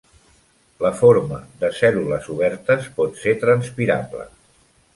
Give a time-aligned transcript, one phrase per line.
[0.83, 4.27] La forma de cèl·lules obertes pot ser transpirable.